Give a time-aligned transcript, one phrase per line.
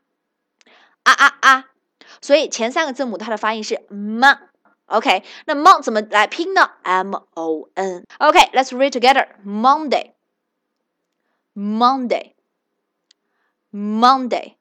[1.05, 1.65] 啊啊啊。
[2.21, 4.25] 所以前三个字母它的发音是 m。
[4.88, 6.72] OK，那 mon 怎么来拼呢？
[6.84, 9.26] M O N。OK，let's read together.
[9.46, 10.12] Monday,
[11.56, 12.34] Monday,
[13.72, 14.56] Monday.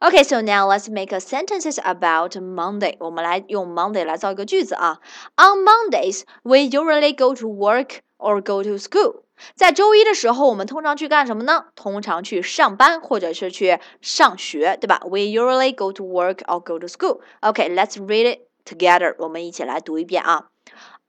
[0.00, 2.96] Okay, so now let's make a sentences about Monday.
[3.00, 5.00] 我们来用 Monday 来造一个句子啊。
[5.36, 9.22] On Mondays, we usually go to work or go to school.
[9.56, 11.66] 在周一的时候，我们通常去干什么呢？
[11.74, 15.00] 通常去上班或者是去上学，对吧？
[15.04, 17.20] We usually go to work or go to school.
[17.40, 20.49] Okay, let's read it together，我们一起来读一遍啊。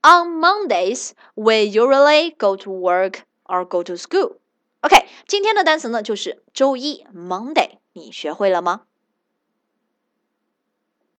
[0.01, 4.37] On Mondays, we usually go to work or go to school.
[4.81, 8.83] OK，今天的单词呢就是周一 Monday，你学会了吗？